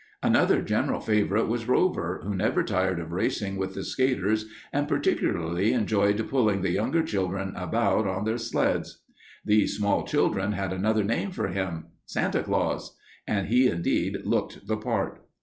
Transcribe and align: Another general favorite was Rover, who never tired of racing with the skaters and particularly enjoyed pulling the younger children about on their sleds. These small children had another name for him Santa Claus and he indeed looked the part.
Another 0.23 0.63
general 0.63 0.99
favorite 0.99 1.45
was 1.47 1.67
Rover, 1.67 2.21
who 2.23 2.33
never 2.33 2.63
tired 2.63 2.99
of 2.99 3.11
racing 3.11 3.55
with 3.57 3.75
the 3.75 3.83
skaters 3.83 4.47
and 4.73 4.87
particularly 4.87 5.73
enjoyed 5.73 6.27
pulling 6.27 6.63
the 6.63 6.71
younger 6.71 7.03
children 7.03 7.53
about 7.55 8.07
on 8.07 8.25
their 8.25 8.39
sleds. 8.39 9.03
These 9.45 9.77
small 9.77 10.03
children 10.03 10.53
had 10.53 10.73
another 10.73 11.03
name 11.03 11.29
for 11.29 11.49
him 11.49 11.85
Santa 12.07 12.41
Claus 12.41 12.97
and 13.27 13.47
he 13.47 13.67
indeed 13.67 14.25
looked 14.25 14.65
the 14.65 14.75
part. 14.77 15.23